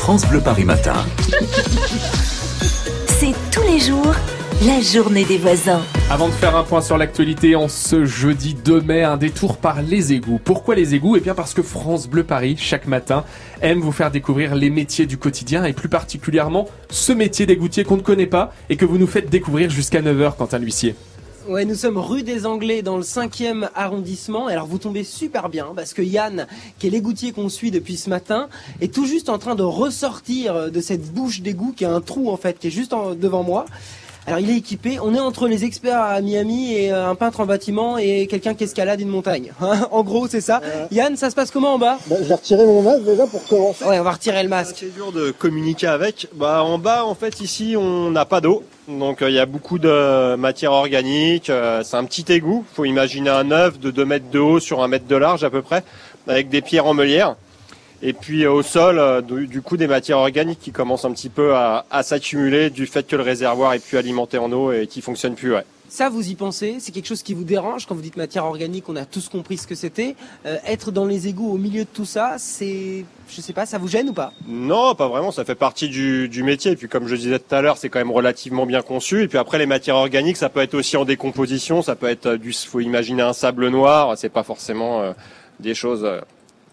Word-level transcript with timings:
France 0.00 0.26
Bleu 0.26 0.40
Paris 0.40 0.64
Matin. 0.64 0.94
C'est 3.06 3.34
tous 3.52 3.62
les 3.70 3.78
jours 3.78 4.14
la 4.66 4.80
journée 4.80 5.24
des 5.26 5.36
voisins. 5.36 5.82
Avant 6.10 6.28
de 6.28 6.32
faire 6.32 6.56
un 6.56 6.64
point 6.64 6.80
sur 6.80 6.96
l'actualité, 6.96 7.54
en 7.54 7.68
ce 7.68 8.06
jeudi 8.06 8.54
2 8.54 8.80
mai, 8.80 9.02
un 9.04 9.18
détour 9.18 9.58
par 9.58 9.82
les 9.82 10.14
égouts. 10.14 10.40
Pourquoi 10.42 10.74
les 10.74 10.94
égouts? 10.94 11.16
Eh 11.16 11.20
bien 11.20 11.34
parce 11.34 11.52
que 11.52 11.62
France 11.62 12.08
Bleu 12.08 12.24
Paris, 12.24 12.56
chaque 12.58 12.86
matin, 12.86 13.24
aime 13.60 13.80
vous 13.80 13.92
faire 13.92 14.10
découvrir 14.10 14.54
les 14.54 14.70
métiers 14.70 15.04
du 15.04 15.18
quotidien 15.18 15.64
et 15.64 15.74
plus 15.74 15.90
particulièrement 15.90 16.66
ce 16.88 17.12
métier 17.12 17.44
d'égoutier 17.44 17.84
qu'on 17.84 17.98
ne 17.98 18.02
connaît 18.02 18.26
pas 18.26 18.54
et 18.70 18.76
que 18.76 18.86
vous 18.86 18.96
nous 18.96 19.06
faites 19.06 19.28
découvrir 19.28 19.68
jusqu'à 19.68 20.00
9h, 20.00 20.34
Quentin 20.36 20.58
L'huissier. 20.58 20.94
Ouais, 21.50 21.64
nous 21.64 21.74
sommes 21.74 21.98
rue 21.98 22.22
des 22.22 22.46
Anglais 22.46 22.80
dans 22.80 22.96
le 22.96 23.02
5e 23.02 23.70
arrondissement. 23.74 24.46
Alors 24.46 24.68
vous 24.68 24.78
tombez 24.78 25.02
super 25.02 25.48
bien 25.48 25.72
parce 25.74 25.94
que 25.94 26.00
Yann, 26.00 26.46
qui 26.78 26.86
est 26.86 26.90
l'égoutier 26.90 27.32
qu'on 27.32 27.48
suit 27.48 27.72
depuis 27.72 27.96
ce 27.96 28.08
matin, 28.08 28.48
est 28.80 28.94
tout 28.94 29.04
juste 29.04 29.28
en 29.28 29.36
train 29.36 29.56
de 29.56 29.64
ressortir 29.64 30.70
de 30.70 30.80
cette 30.80 31.12
bouche 31.12 31.40
d'égout 31.40 31.72
qui 31.76 31.84
a 31.84 31.92
un 31.92 32.00
trou 32.00 32.30
en 32.30 32.36
fait, 32.36 32.60
qui 32.60 32.68
est 32.68 32.70
juste 32.70 32.92
devant 32.92 33.42
moi. 33.42 33.64
Alors 34.26 34.38
il 34.38 34.50
est 34.50 34.56
équipé, 34.56 34.98
on 35.02 35.14
est 35.14 35.20
entre 35.20 35.48
les 35.48 35.64
experts 35.64 36.00
à 36.00 36.20
Miami 36.20 36.74
et 36.74 36.92
euh, 36.92 37.08
un 37.08 37.14
peintre 37.14 37.40
en 37.40 37.46
bâtiment 37.46 37.98
et 37.98 38.26
quelqu'un 38.26 38.54
qui 38.54 38.64
escalade 38.64 39.00
une 39.00 39.08
montagne. 39.08 39.52
Hein, 39.62 39.88
en 39.90 40.02
gros 40.02 40.26
c'est 40.26 40.40
ça. 40.40 40.60
Yann, 40.90 41.16
ça 41.16 41.30
se 41.30 41.34
passe 41.34 41.50
comment 41.50 41.74
en 41.74 41.78
bas? 41.78 41.98
Bah, 42.06 42.16
Je 42.20 42.24
vais 42.28 42.34
retirer 42.34 42.64
mon 42.64 42.82
masque 42.82 43.04
déjà 43.04 43.26
pour 43.26 43.46
commencer. 43.46 43.84
Ouais, 43.84 43.98
on 43.98 44.02
va 44.02 44.12
retirer 44.12 44.42
le 44.42 44.48
masque. 44.48 44.76
C'est 44.80 44.94
dur 44.94 45.12
de 45.12 45.30
communiquer 45.32 45.86
avec. 45.86 46.28
Bah 46.34 46.62
en 46.64 46.78
bas 46.78 47.04
en 47.04 47.14
fait 47.14 47.40
ici 47.40 47.74
on 47.78 48.10
n'a 48.10 48.24
pas 48.24 48.40
d'eau. 48.40 48.64
Donc 48.88 49.22
euh, 49.22 49.30
il 49.30 49.34
y 49.34 49.38
a 49.38 49.46
beaucoup 49.46 49.78
de 49.78 50.34
matière 50.36 50.72
organique. 50.72 51.50
Euh, 51.50 51.82
c'est 51.84 51.96
un 51.96 52.04
petit 52.04 52.24
égout. 52.32 52.64
Faut 52.74 52.84
imaginer 52.84 53.30
un 53.30 53.50
œuf 53.50 53.78
de 53.78 53.90
2 53.90 54.04
mètres 54.04 54.30
de 54.30 54.38
haut 54.38 54.60
sur 54.60 54.82
1 54.82 54.88
mètre 54.88 55.06
de 55.06 55.16
large 55.16 55.44
à 55.44 55.50
peu 55.50 55.62
près, 55.62 55.84
avec 56.26 56.48
des 56.48 56.62
pierres 56.62 56.86
en 56.86 56.94
meulière. 56.94 57.36
Et 58.02 58.12
puis 58.12 58.44
euh, 58.44 58.52
au 58.52 58.62
sol, 58.62 58.98
euh, 58.98 59.20
du 59.20 59.62
coup, 59.62 59.76
des 59.76 59.86
matières 59.86 60.18
organiques 60.18 60.60
qui 60.60 60.72
commencent 60.72 61.04
un 61.04 61.12
petit 61.12 61.28
peu 61.28 61.54
à, 61.54 61.84
s'accumuler 62.02 62.70
du 62.70 62.86
fait 62.86 63.06
que 63.06 63.16
le 63.16 63.22
réservoir 63.22 63.74
est 63.74 63.84
plus 63.84 63.98
alimenté 63.98 64.38
en 64.38 64.50
eau 64.52 64.72
et 64.72 64.86
qui 64.86 65.02
fonctionne 65.02 65.34
plus. 65.34 65.54
Ouais. 65.54 65.64
Ça, 65.88 66.08
vous 66.08 66.30
y 66.30 66.36
pensez? 66.36 66.76
C'est 66.78 66.92
quelque 66.92 67.08
chose 67.08 67.22
qui 67.22 67.34
vous 67.34 67.42
dérange? 67.42 67.84
Quand 67.84 67.96
vous 67.96 68.00
dites 68.00 68.16
matière 68.16 68.44
organique 68.44 68.88
On 68.88 68.94
a 68.94 69.04
tous 69.04 69.28
compris 69.28 69.58
ce 69.58 69.66
que 69.66 69.74
c'était. 69.74 70.14
Euh, 70.46 70.56
être 70.64 70.92
dans 70.92 71.04
les 71.04 71.26
égouts 71.26 71.52
au 71.52 71.58
milieu 71.58 71.82
de 71.82 71.88
tout 71.92 72.04
ça, 72.04 72.36
c'est, 72.38 73.04
je 73.28 73.40
sais 73.40 73.52
pas, 73.52 73.66
ça 73.66 73.76
vous 73.76 73.88
gêne 73.88 74.08
ou 74.08 74.12
pas? 74.12 74.32
Non, 74.46 74.94
pas 74.94 75.08
vraiment. 75.08 75.32
Ça 75.32 75.44
fait 75.44 75.56
partie 75.56 75.88
du, 75.88 76.28
du 76.28 76.44
métier. 76.44 76.72
Et 76.72 76.76
puis, 76.76 76.88
comme 76.88 77.08
je 77.08 77.16
disais 77.16 77.40
tout 77.40 77.54
à 77.54 77.60
l'heure, 77.60 77.76
c'est 77.76 77.88
quand 77.88 77.98
même 77.98 78.12
relativement 78.12 78.66
bien 78.66 78.82
conçu. 78.82 79.24
Et 79.24 79.28
puis 79.28 79.36
après, 79.36 79.58
les 79.58 79.66
matières 79.66 79.96
organiques, 79.96 80.36
ça 80.36 80.48
peut 80.48 80.60
être 80.60 80.74
aussi 80.74 80.96
en 80.96 81.04
décomposition. 81.04 81.82
Ça 81.82 81.96
peut 81.96 82.08
être 82.08 82.36
du, 82.36 82.52
faut 82.52 82.80
imaginer 82.80 83.22
un 83.22 83.32
sable 83.32 83.68
noir. 83.68 84.16
C'est 84.16 84.28
pas 84.28 84.44
forcément 84.44 85.12
des 85.58 85.74
choses 85.74 86.08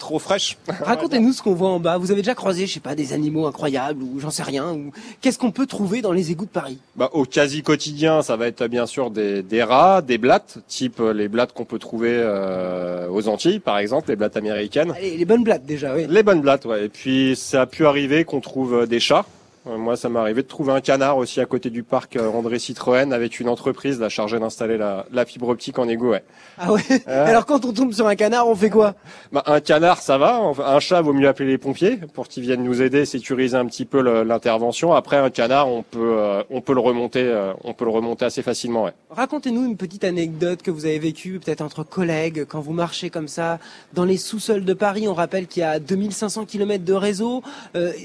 trop 0.00 0.18
fraîche. 0.18 0.58
Racontez-nous 0.68 1.32
ce 1.32 1.42
qu'on 1.42 1.54
voit 1.54 1.68
en 1.68 1.78
bas. 1.78 1.98
Vous 1.98 2.10
avez 2.10 2.22
déjà 2.22 2.34
croisé, 2.34 2.66
je 2.66 2.74
sais 2.74 2.80
pas, 2.80 2.96
des 2.96 3.12
animaux 3.12 3.46
incroyables 3.46 4.02
ou 4.02 4.18
j'en 4.18 4.30
sais 4.30 4.42
rien. 4.42 4.72
Ou 4.72 4.90
qu'est-ce 5.20 5.38
qu'on 5.38 5.52
peut 5.52 5.66
trouver 5.66 6.02
dans 6.02 6.12
les 6.12 6.32
égouts 6.32 6.46
de 6.46 6.50
Paris? 6.50 6.78
Bah, 6.96 7.10
au 7.12 7.24
quasi 7.24 7.62
quotidien, 7.62 8.22
ça 8.22 8.36
va 8.36 8.48
être 8.48 8.66
bien 8.66 8.86
sûr 8.86 9.10
des, 9.10 9.42
des 9.42 9.62
rats, 9.62 10.02
des 10.02 10.18
blattes, 10.18 10.58
type 10.66 11.00
euh, 11.00 11.12
les 11.12 11.28
blattes 11.28 11.52
qu'on 11.52 11.64
peut 11.64 11.78
trouver 11.78 12.12
euh, 12.12 13.08
aux 13.08 13.28
Antilles, 13.28 13.60
par 13.60 13.78
exemple, 13.78 14.08
les 14.08 14.16
blattes 14.16 14.36
américaines. 14.36 14.94
les 15.00 15.24
bonnes 15.24 15.44
blattes 15.44 15.64
déjà, 15.64 15.94
oui. 15.94 16.06
Les 16.08 16.22
bonnes 16.22 16.40
blattes, 16.40 16.64
ouais. 16.64 16.86
Et 16.86 16.88
puis 16.88 17.36
ça 17.36 17.62
a 17.62 17.66
pu 17.66 17.86
arriver 17.86 18.24
qu'on 18.24 18.40
trouve 18.40 18.74
euh, 18.74 18.86
des 18.86 19.00
chats. 19.00 19.24
Euh, 19.66 19.76
moi, 19.76 19.94
ça 19.94 20.08
m'est 20.08 20.18
arrivé 20.18 20.42
de 20.42 20.48
trouver 20.48 20.72
un 20.72 20.80
canard 20.80 21.18
aussi 21.18 21.38
à 21.38 21.44
côté 21.44 21.68
du 21.68 21.82
parc 21.82 22.16
euh, 22.16 22.30
André 22.30 22.58
Citroën 22.58 23.12
avec 23.12 23.40
une 23.40 23.48
entreprise 23.48 24.00
là, 24.00 24.08
chargée 24.08 24.38
d'installer 24.38 24.78
la, 24.78 25.04
la, 25.12 25.26
fibre 25.26 25.48
optique 25.48 25.78
en 25.78 25.86
égout. 25.86 26.10
Ouais. 26.10 26.24
Ah 26.56 26.72
ouais? 26.72 26.80
Alors 27.06 27.44
quand 27.44 27.66
on 27.66 27.72
tombe 27.74 27.92
sur 27.92 28.06
un 28.06 28.16
canard, 28.16 28.48
on 28.48 28.54
fait 28.54 28.70
quoi? 28.70 28.94
Bah, 29.32 29.42
Un 29.46 29.60
canard, 29.60 30.00
ça 30.00 30.16
va. 30.16 30.40
Un 30.64 30.80
chat, 30.80 31.02
vaut 31.02 31.12
mieux 31.12 31.28
appeler 31.28 31.50
les 31.50 31.58
pompiers 31.58 31.98
pour 32.14 32.26
qu'ils 32.26 32.42
viennent 32.42 32.64
nous 32.64 32.80
aider, 32.80 33.04
sécuriser 33.04 33.56
un 33.56 33.66
petit 33.66 33.84
peu 33.84 34.00
l'intervention. 34.22 34.94
Après, 34.94 35.18
un 35.18 35.28
canard, 35.28 35.68
on 35.68 35.82
peut, 35.82 36.14
euh, 36.18 36.42
on 36.48 36.62
peut 36.62 36.72
le 36.72 36.80
remonter, 36.80 37.50
on 37.62 37.74
peut 37.74 37.84
le 37.84 37.90
remonter 37.90 38.24
assez 38.24 38.42
facilement. 38.42 38.84
Ouais. 38.84 38.92
Racontez-nous 39.10 39.66
une 39.66 39.76
petite 39.76 40.04
anecdote 40.04 40.62
que 40.62 40.70
vous 40.70 40.86
avez 40.86 40.98
vécue, 40.98 41.38
peut-être 41.38 41.60
entre 41.60 41.82
collègues, 41.84 42.46
quand 42.48 42.60
vous 42.60 42.72
marchez 42.72 43.10
comme 43.10 43.28
ça 43.28 43.58
dans 43.92 44.04
les 44.04 44.16
sous-sols 44.16 44.64
de 44.64 44.74
Paris. 44.74 45.06
On 45.06 45.14
rappelle 45.14 45.46
qu'il 45.46 45.60
y 45.60 45.64
a 45.64 45.78
2500 45.78 46.46
km 46.46 46.82
de 46.82 46.94
réseau. 46.94 47.42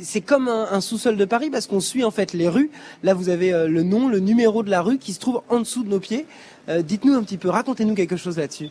C'est 0.03 0.21
comme 0.21 0.49
un, 0.49 0.67
un 0.71 0.81
sous-sol 0.81 1.15
de 1.15 1.25
Paris 1.25 1.44
parce 1.49 1.67
qu'on 1.67 1.79
suit 1.79 2.03
en 2.03 2.11
fait 2.11 2.33
les 2.33 2.47
rues. 2.47 2.69
Là, 3.03 3.13
vous 3.13 3.29
avez 3.29 3.53
euh, 3.53 3.67
le 3.67 3.83
nom, 3.83 4.07
le 4.07 4.19
numéro 4.19 4.63
de 4.63 4.69
la 4.69 4.81
rue 4.81 4.97
qui 4.97 5.13
se 5.13 5.19
trouve 5.19 5.41
en 5.49 5.59
dessous 5.59 5.83
de 5.83 5.89
nos 5.89 5.99
pieds. 5.99 6.25
Euh, 6.69 6.81
dites-nous 6.81 7.13
un 7.13 7.23
petit 7.23 7.37
peu, 7.37 7.49
racontez-nous 7.49 7.95
quelque 7.95 8.17
chose 8.17 8.37
là-dessus. 8.37 8.69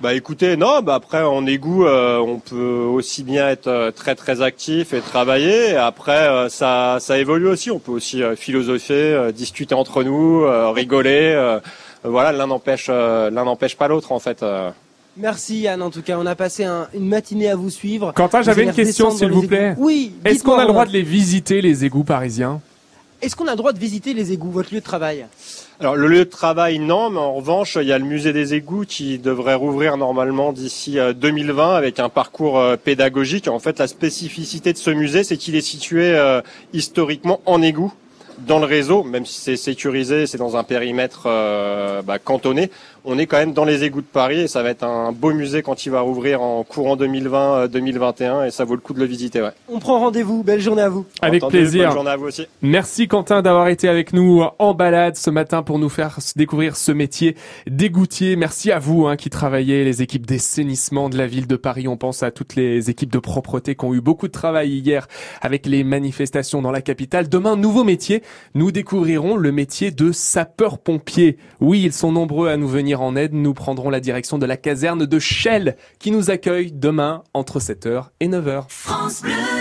Bah 0.00 0.14
écoutez, 0.14 0.56
non, 0.56 0.80
bah 0.80 0.94
après 0.94 1.22
en 1.22 1.46
égout, 1.46 1.84
euh, 1.84 2.18
on 2.18 2.38
peut 2.38 2.56
aussi 2.56 3.22
bien 3.22 3.50
être 3.50 3.92
très 3.94 4.14
très 4.14 4.40
actif 4.40 4.94
et 4.94 5.00
travailler. 5.00 5.76
Après, 5.76 6.48
ça 6.48 6.96
ça 7.00 7.18
évolue 7.18 7.48
aussi. 7.48 7.70
On 7.70 7.78
peut 7.78 7.92
aussi 7.92 8.22
philosopher, 8.34 9.30
discuter 9.34 9.74
entre 9.74 10.02
nous, 10.02 10.46
rigoler. 10.72 11.58
voilà, 12.02 12.32
l'un 12.32 12.46
n'empêche 12.46 12.88
l'un 12.88 13.44
n'empêche 13.44 13.76
pas 13.76 13.88
l'autre 13.88 14.12
en 14.12 14.20
fait. 14.20 14.42
Merci 15.20 15.60
Yann, 15.60 15.82
en 15.82 15.90
tout 15.90 16.02
cas, 16.02 16.16
on 16.18 16.24
a 16.24 16.34
passé 16.34 16.66
une 16.94 17.06
matinée 17.06 17.50
à 17.50 17.56
vous 17.56 17.68
suivre. 17.68 18.12
Quentin, 18.14 18.40
j'avais 18.40 18.64
une 18.64 18.72
question 18.72 19.10
s'il 19.10 19.30
vous 19.30 19.46
plaît. 19.46 19.74
Oui. 19.76 20.12
Est-ce 20.24 20.42
qu'on 20.42 20.58
a 20.58 20.62
le 20.62 20.68
droit 20.68 20.86
de 20.86 20.92
les 20.92 21.02
visiter, 21.02 21.60
les 21.60 21.84
égouts 21.84 22.04
parisiens? 22.04 22.60
Est-ce 23.20 23.36
qu'on 23.36 23.46
a 23.46 23.50
le 23.50 23.56
droit 23.56 23.74
de 23.74 23.78
visiter 23.78 24.14
les 24.14 24.32
égouts, 24.32 24.50
votre 24.50 24.72
lieu 24.72 24.80
de 24.80 24.84
travail? 24.84 25.26
Alors 25.78 25.94
le 25.94 26.08
lieu 26.08 26.24
de 26.24 26.30
travail 26.30 26.78
non, 26.78 27.10
mais 27.10 27.18
en 27.18 27.34
revanche 27.34 27.76
il 27.80 27.86
y 27.86 27.92
a 27.92 27.98
le 27.98 28.04
musée 28.04 28.32
des 28.32 28.54
égouts 28.54 28.84
qui 28.86 29.18
devrait 29.18 29.54
rouvrir 29.54 29.98
normalement 29.98 30.52
d'ici 30.52 30.98
2020 31.14 31.72
euh, 31.72 31.76
avec 31.76 32.00
un 32.00 32.08
parcours 32.08 32.58
euh, 32.58 32.76
pédagogique. 32.76 33.48
En 33.48 33.58
fait 33.58 33.78
la 33.78 33.88
spécificité 33.88 34.72
de 34.72 34.78
ce 34.78 34.90
musée 34.90 35.24
c'est 35.24 35.36
qu'il 35.36 35.54
est 35.54 35.60
situé 35.62 36.14
euh, 36.14 36.40
historiquement 36.72 37.40
en 37.44 37.60
égout 37.60 37.92
dans 38.46 38.58
le 38.58 38.64
réseau, 38.64 39.02
même 39.02 39.26
si 39.26 39.38
c'est 39.38 39.56
sécurisé, 39.56 40.26
c'est 40.26 40.38
dans 40.38 40.56
un 40.56 40.64
périmètre 40.64 41.24
bah, 42.06 42.18
cantonné 42.18 42.70
on 43.04 43.18
est 43.18 43.26
quand 43.26 43.38
même 43.38 43.52
dans 43.52 43.64
les 43.64 43.84
égouts 43.84 44.00
de 44.00 44.06
Paris 44.06 44.40
et 44.40 44.48
ça 44.48 44.62
va 44.62 44.70
être 44.70 44.84
un 44.84 45.12
beau 45.12 45.32
musée 45.32 45.62
quand 45.62 45.86
il 45.86 45.90
va 45.90 46.00
rouvrir 46.00 46.42
en 46.42 46.64
courant 46.64 46.96
2020-2021 46.96 48.22
euh, 48.22 48.44
et 48.44 48.50
ça 48.50 48.64
vaut 48.64 48.74
le 48.74 48.80
coup 48.80 48.92
de 48.92 48.98
le 48.98 49.04
visiter. 49.04 49.40
Ouais. 49.40 49.50
On 49.68 49.78
prend 49.78 49.98
rendez-vous. 49.98 50.42
Belle 50.42 50.60
journée 50.60 50.82
à 50.82 50.88
vous. 50.88 51.06
Avec 51.22 51.44
plaisir. 51.46 51.88
Bonne 51.88 51.94
journée 51.94 52.10
à 52.10 52.16
vous 52.16 52.26
aussi. 52.26 52.46
Merci 52.62 53.08
Quentin 53.08 53.42
d'avoir 53.42 53.68
été 53.68 53.88
avec 53.88 54.12
nous 54.12 54.42
en 54.58 54.74
balade 54.74 55.16
ce 55.16 55.30
matin 55.30 55.62
pour 55.62 55.78
nous 55.78 55.88
faire 55.88 56.18
découvrir 56.36 56.76
ce 56.76 56.92
métier 56.92 57.36
d'égoutier. 57.66 58.36
Merci 58.36 58.72
à 58.72 58.78
vous 58.78 59.06
hein, 59.06 59.16
qui 59.16 59.30
travaillez, 59.30 59.84
les 59.84 60.02
équipes 60.02 60.26
d'assainissement 60.26 61.08
de 61.08 61.16
la 61.16 61.26
ville 61.26 61.46
de 61.46 61.56
Paris. 61.56 61.88
On 61.88 61.96
pense 61.96 62.22
à 62.22 62.30
toutes 62.30 62.56
les 62.56 62.90
équipes 62.90 63.12
de 63.12 63.18
propreté 63.18 63.74
qui 63.74 63.84
ont 63.84 63.94
eu 63.94 64.00
beaucoup 64.00 64.26
de 64.26 64.32
travail 64.32 64.70
hier 64.70 65.06
avec 65.40 65.66
les 65.66 65.84
manifestations 65.84 66.62
dans 66.62 66.70
la 66.70 66.82
capitale. 66.82 67.28
Demain, 67.28 67.56
nouveau 67.56 67.84
métier. 67.84 68.22
Nous 68.54 68.72
découvrirons 68.72 69.36
le 69.36 69.52
métier 69.52 69.90
de 69.90 70.12
sapeur-pompier. 70.12 71.38
Oui, 71.60 71.82
ils 71.84 71.92
sont 71.92 72.12
nombreux 72.12 72.48
à 72.48 72.56
nous 72.56 72.68
en 72.94 73.16
aide, 73.16 73.32
nous 73.32 73.54
prendrons 73.54 73.90
la 73.90 74.00
direction 74.00 74.38
de 74.38 74.46
la 74.46 74.56
caserne 74.56 75.06
de 75.06 75.18
Shell 75.18 75.76
qui 75.98 76.10
nous 76.10 76.30
accueille 76.30 76.72
demain 76.72 77.22
entre 77.34 77.60
7h 77.60 78.06
et 78.20 78.28
9h. 78.28 78.64
France 78.68 79.22
Bleu 79.22 79.59